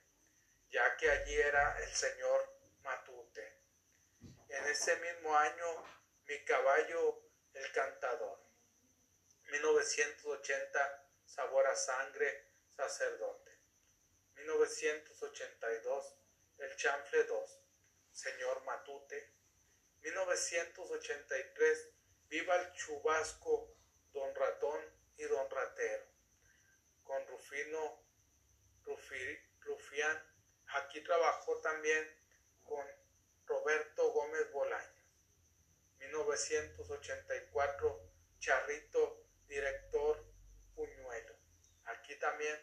ya 0.69 0.95
que 0.97 1.09
allí 1.09 1.35
era 1.35 1.79
el 1.79 1.93
señor 1.93 2.57
Matute. 2.83 3.59
En 4.49 4.65
ese 4.67 4.95
mismo 4.97 5.35
año, 5.35 5.99
Mi 6.25 6.43
caballo, 6.45 7.23
el 7.53 7.71
cantador. 7.71 8.39
1980, 9.51 11.09
Sabor 11.25 11.65
a 11.65 11.75
sangre, 11.75 12.51
sacerdote. 12.75 13.59
1982, 14.35 16.15
El 16.59 16.75
chanfle 16.75 17.23
2, 17.23 17.59
Señor 18.11 18.63
Matute. 18.63 19.33
1983, 20.01 21.89
Viva 22.27 22.55
el 22.57 22.71
chubasco, 22.73 23.75
Don 24.13 24.35
Ratón 24.35 24.81
y 25.17 25.23
Don 25.23 25.49
Ratero. 25.49 26.05
Con 27.03 27.25
Rufino 27.27 28.03
Rufián. 28.85 30.28
Aquí 30.73 31.01
trabajó 31.01 31.59
también 31.61 32.07
con 32.63 32.85
Roberto 33.47 34.11
Gómez 34.11 34.51
Bolaño. 34.51 35.03
1984, 35.97 37.99
Charrito, 38.37 39.25
director 39.47 40.23
Puñuelo. 40.75 41.35
Aquí 41.85 42.19
también 42.19 42.55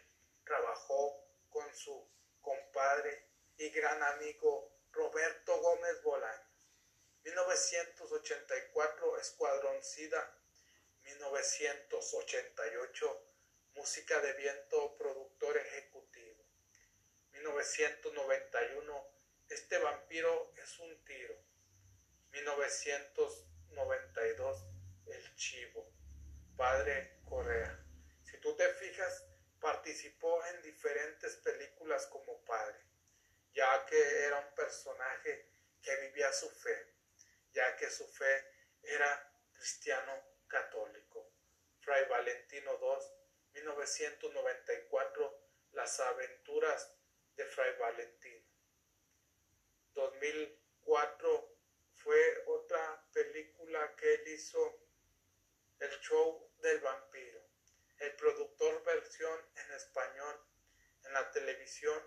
trabajó 0.45 1.27
con 1.49 1.75
su 1.75 2.09
compadre 2.39 3.27
y 3.57 3.69
gran 3.71 4.01
amigo 4.01 4.71
Roberto 4.91 5.59
Gómez 5.59 6.01
Bolaño. 6.01 6.47
1984 7.23 9.17
Escuadrón 9.17 9.83
SIDA, 9.83 10.33
1988 11.03 13.23
Música 13.73 14.21
de 14.21 14.31
Viento, 14.33 14.95
productor 14.97 15.57
ejecutivo. 15.57 15.87
1991 18.27 19.07
Este 19.49 19.77
vampiro 19.79 20.53
es 20.57 20.79
un 20.79 21.05
tiro. 21.05 21.35
1992 22.31 24.65
El 25.07 25.35
Chivo, 25.35 25.89
Padre 26.57 27.21
Corea. 27.23 27.79
Si 28.23 28.37
tú 28.39 28.53
te 28.57 28.67
fijas, 28.73 29.25
participó 29.61 30.45
en 30.47 30.61
diferentes 30.61 31.37
películas 31.37 32.05
como 32.07 32.43
padre, 32.43 32.81
ya 33.53 33.85
que 33.85 34.25
era 34.25 34.39
un 34.39 34.53
personaje 34.55 35.49
que 35.81 35.95
vivía 36.01 36.33
su 36.33 36.49
fe 36.49 36.97
ya 37.57 37.75
que 37.75 37.89
su 37.89 38.07
fe 38.07 38.45
era 38.83 39.33
cristiano 39.51 40.13
católico. 40.47 41.33
Fray 41.79 42.07
Valentino 42.07 42.71
II, 42.79 43.53
1994, 43.53 45.43
Las 45.71 45.99
aventuras 45.99 46.93
de 47.37 47.45
Fray 47.45 47.77
Valentino. 47.77 48.45
2004 49.93 51.57
fue 51.93 52.43
otra 52.47 53.03
película 53.13 53.95
que 53.95 54.13
él 54.15 54.27
hizo, 54.29 54.83
El 55.79 55.91
show 56.01 56.51
del 56.57 56.79
vampiro. 56.79 57.39
El 57.99 58.15
productor 58.15 58.83
versión 58.83 59.39
en 59.55 59.71
español 59.73 60.43
en 61.05 61.13
la 61.13 61.31
televisión 61.31 62.03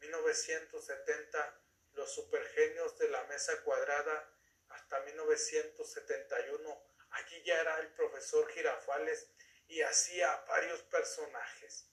1970 0.00 1.60
Los 1.94 2.14
supergenios 2.14 2.96
de 2.98 3.08
la 3.10 3.24
mesa 3.24 3.60
cuadrada 3.64 4.32
hasta 4.68 5.00
1971. 5.00 6.82
Allí 7.10 7.42
ya 7.42 7.60
era 7.60 7.80
el 7.80 7.88
profesor 7.94 8.48
Girafales 8.52 9.28
y 9.66 9.82
hacía 9.82 10.44
varios 10.48 10.82
personajes. 10.82 11.86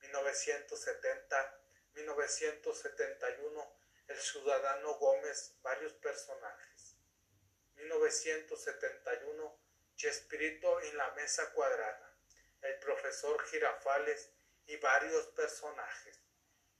1970, 0.00 1.65
1971, 1.96 3.76
el 4.08 4.18
ciudadano 4.18 4.94
Gómez, 4.94 5.56
varios 5.62 5.92
personajes. 5.94 6.96
1971, 7.76 9.60
Chespirito 9.96 10.80
en 10.82 10.96
la 10.96 11.10
mesa 11.12 11.52
cuadrada, 11.52 12.16
el 12.62 12.78
profesor 12.78 13.42
Girafales 13.46 14.30
y 14.66 14.76
varios 14.76 15.26
personajes. 15.28 16.20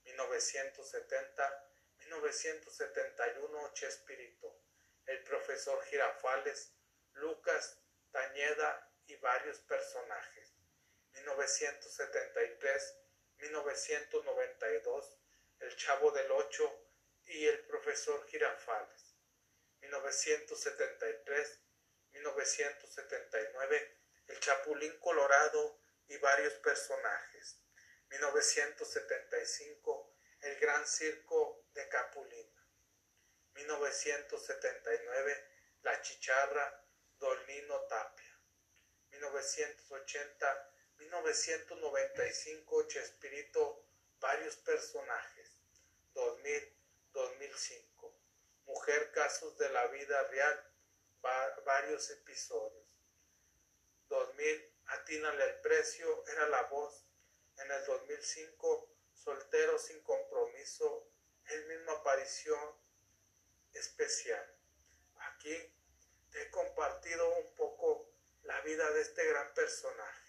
1970, 0.05 1.71
1971, 1.99 3.73
Chespirito 3.75 4.67
el 5.07 5.23
profesor 5.23 5.83
Girafales, 5.85 6.73
Lucas 7.15 7.79
Tañeda 8.11 8.91
y 9.07 9.17
varios 9.17 9.61
personajes. 9.61 10.57
1973, 11.13 12.97
1992, 13.39 15.19
El 15.61 15.77
Chavo 15.77 16.11
del 16.13 16.31
Ocho 16.31 16.91
y 17.25 17.47
el 17.47 17.65
profesor 17.67 18.27
Girafales. 18.29 19.17
1973, 19.81 21.61
1979, 22.13 23.99
El 24.29 24.41
Chapulín 24.41 24.99
Colorado 24.99 25.81
y 26.09 26.17
varios 26.19 26.53
personajes. 26.55 27.61
1975, 28.11 30.17
El 30.41 30.59
Gran 30.59 30.85
Circo 30.87 31.67
de 31.75 31.89
Capulín. 31.89 32.53
1979, 33.55 35.51
La 35.83 36.01
Chicharra, 36.03 36.85
Dolnino 37.19 37.81
Tapia. 37.87 38.41
1980, 39.11 40.76
1995, 41.07 42.89
Chespirito, 42.89 43.85
varios 44.19 44.57
personajes. 44.57 45.51
2000, 46.15 46.77
2005. 47.13 48.15
Mujer, 48.65 49.13
casos 49.13 49.57
de 49.59 49.69
la 49.71 49.87
vida 49.89 50.23
real, 50.25 50.73
varios 51.65 52.11
episodios. 52.11 52.87
2000, 54.09 54.77
Atínale 54.89 55.45
el 55.45 55.61
precio, 55.63 56.25
era 56.29 56.49
la 56.49 56.63
voz. 56.65 57.05
En 57.59 57.71
el 57.71 57.85
2005, 57.87 58.89
Soltero 59.15 59.79
sin 59.79 60.01
compromiso, 60.03 61.09
es 61.47 61.67
misma 61.67 61.93
aparición 61.93 62.61
especial. 63.73 64.45
Aquí 65.17 65.57
te 66.31 66.43
he 66.43 66.51
compartido 66.51 67.29
un 67.37 67.55
poco 67.57 68.13
la 68.43 68.61
vida 68.61 68.89
de 68.93 69.01
este 69.01 69.27
gran 69.27 69.53
personaje, 69.55 70.26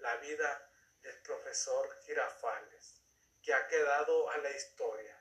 la 0.00 0.16
vida 0.16 0.70
del 1.02 1.20
profesor 1.22 1.96
Girafales, 2.02 3.02
que 3.42 3.54
ha 3.54 3.66
quedado 3.68 4.30
a 4.30 4.36
la 4.38 4.50
historia. 4.50 5.16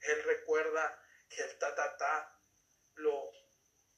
Él 0.00 0.22
recuerda 0.24 1.02
que 1.28 1.42
el 1.42 1.58
tatatá 1.58 2.38
lo 2.96 3.32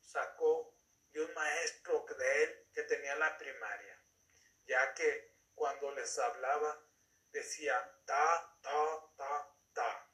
sacó 0.00 0.76
de 1.12 1.22
un 1.24 1.34
maestro 1.34 2.04
de 2.18 2.42
él 2.44 2.68
que 2.72 2.82
tenía 2.84 3.16
la 3.16 3.36
primaria, 3.36 4.00
ya 4.64 4.94
que 4.94 5.34
cuando 5.54 5.90
les 5.92 6.18
hablaba 6.18 6.80
decía 7.30 8.00
ta, 8.04 8.56
ta, 8.60 9.12
ta, 9.16 9.54
ta, 9.72 10.10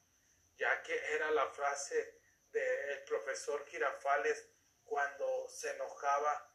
ya 0.55 0.81
que 0.83 0.95
era 1.13 1.31
la 1.31 1.47
frase 1.47 2.19
del 2.51 3.03
profesor 3.03 3.65
Girafales 3.67 4.49
cuando 4.83 5.47
se 5.49 5.71
enojaba, 5.71 6.50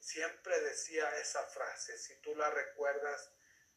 siempre 0.00 0.58
decía 0.60 1.18
esa 1.18 1.44
frase, 1.46 1.96
si 1.98 2.16
tú 2.16 2.34
la 2.34 2.50
recuerdas 2.50 3.30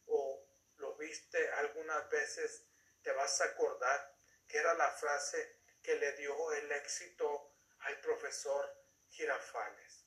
o 0.05 0.47
lo 0.77 0.95
viste 0.95 1.51
algunas 1.51 2.09
veces, 2.09 2.63
te 3.01 3.11
vas 3.11 3.41
a 3.41 3.45
acordar 3.45 4.15
que 4.47 4.57
era 4.57 4.73
la 4.73 4.89
frase 4.91 5.59
que 5.81 5.95
le 5.95 6.13
dio 6.13 6.51
el 6.53 6.71
éxito 6.71 7.53
al 7.79 7.99
profesor 7.99 8.73
Girafales. 9.09 10.05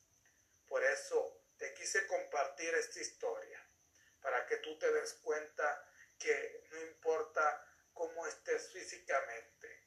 Por 0.67 0.83
eso 0.83 1.45
te 1.59 1.73
quise 1.75 2.07
compartir 2.07 2.75
esta 2.75 3.01
historia, 3.01 3.65
para 4.21 4.47
que 4.47 4.57
tú 4.57 4.79
te 4.79 4.91
des 4.93 5.15
cuenta 5.15 5.89
que 6.19 6.67
no 6.71 6.81
importa 6.83 7.65
cómo 7.93 8.27
estés 8.27 8.73
físicamente, 8.73 9.85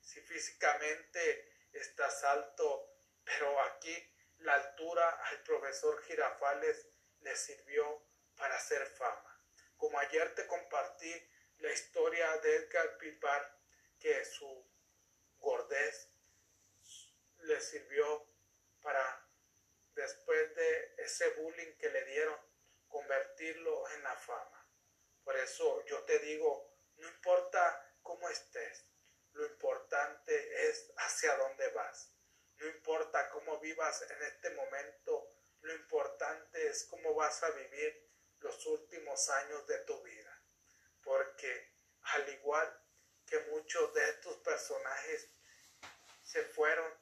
si 0.00 0.20
físicamente 0.20 1.68
estás 1.72 2.22
alto, 2.24 2.94
pero 3.24 3.60
aquí 3.62 4.14
la 4.40 4.54
altura 4.54 5.08
al 5.26 5.42
profesor 5.42 6.02
Girafales 6.02 6.86
le 7.20 7.36
sirvió 7.36 8.02
para 8.36 8.56
hacer 8.56 8.86
fama. 8.86 9.44
Como 9.76 9.98
ayer 9.98 10.34
te 10.34 10.46
compartí 10.46 11.12
la 11.58 11.72
historia 11.72 12.36
de 12.38 12.56
Edgar 12.56 12.96
Pipar, 12.98 13.58
que 13.98 14.24
su 14.24 14.66
gordez 15.38 16.08
le 17.38 17.60
sirvió 17.60 18.26
para, 18.80 19.28
después 19.94 20.54
de 20.54 20.94
ese 20.98 21.28
bullying 21.30 21.76
que 21.78 21.90
le 21.90 22.04
dieron, 22.04 22.38
convertirlo 22.88 23.88
en 23.90 24.02
la 24.02 24.16
fama. 24.16 24.66
Por 25.22 25.36
eso 25.36 25.84
yo 25.86 26.02
te 26.04 26.18
digo, 26.20 26.76
no 26.96 27.08
importa 27.08 27.94
cómo 28.02 28.28
estés, 28.28 28.86
lo 29.32 29.46
importante 29.46 30.68
es 30.68 30.90
hacia 30.96 31.36
dónde 31.36 31.68
vas. 31.68 32.12
No 32.60 32.66
importa 32.66 33.30
cómo 33.30 33.58
vivas 33.58 34.02
en 34.02 34.22
este 34.22 34.50
momento, 34.50 35.30
lo 35.62 35.74
importante 35.74 36.66
es 36.66 36.84
cómo 36.90 37.14
vas 37.14 37.42
a 37.42 37.50
vivir 37.52 38.10
los 38.40 38.66
últimos 38.66 39.30
años 39.30 39.66
de 39.66 39.78
tu 39.84 40.02
vida. 40.02 40.42
Porque 41.02 41.72
al 42.02 42.28
igual 42.28 42.84
que 43.26 43.38
muchos 43.50 43.94
de 43.94 44.10
estos 44.10 44.36
personajes 44.38 45.30
se 46.22 46.42
fueron, 46.44 46.92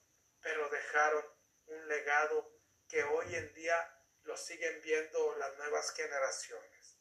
pero 0.40 0.68
dejaron 0.70 1.24
un 1.66 1.88
legado 1.88 2.52
que 2.88 3.02
hoy 3.02 3.34
en 3.34 3.52
día 3.54 4.00
lo 4.22 4.36
siguen 4.36 4.80
viendo 4.80 5.34
las 5.38 5.56
nuevas 5.56 5.92
generaciones, 5.92 6.98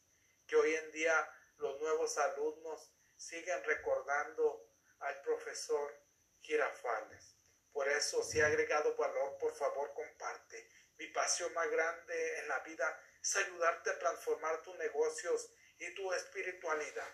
que 0.47 0.55
hoy 0.55 0.73
en 0.73 0.91
día 0.91 1.31
los 1.57 1.79
nuevos 1.79 2.17
alumnos 2.17 2.91
siguen 3.15 3.63
recordando 3.65 4.67
al 4.99 5.21
profesor 5.21 5.95
Girafales. 6.39 7.36
Por 7.71 7.87
eso, 7.87 8.23
si 8.23 8.39
ha 8.41 8.47
agregado 8.47 8.95
valor, 8.95 9.37
por 9.39 9.55
favor 9.55 9.93
comparte. 9.93 10.69
Mi 10.97 11.07
pasión 11.07 11.53
más 11.53 11.69
grande 11.69 12.39
en 12.39 12.47
la 12.47 12.59
vida 12.59 13.01
es 13.21 13.35
ayudarte 13.35 13.91
a 13.91 13.99
transformar 13.99 14.61
tus 14.63 14.75
negocios 14.77 15.49
y 15.77 15.93
tu 15.93 16.11
espiritualidad. 16.13 17.11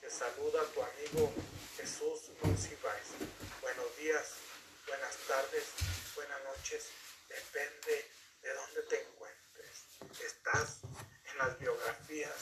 Te 0.00 0.10
saluda 0.10 0.62
tu 0.74 0.82
amigo 0.82 1.32
Jesús 1.76 2.30
Monsiváis. 2.42 3.08
Buenos 3.62 3.96
días, 3.96 4.34
buenas 4.86 5.16
tardes, 5.26 5.64
buenas 6.14 6.44
noches. 6.44 6.90
Depende 7.28 8.10
de 8.42 8.54
dónde 8.54 8.82
te 8.82 9.02
encuentres. 9.02 9.86
Estás 10.20 10.80
en 11.32 11.38
las 11.38 11.58
biografías 11.58 12.34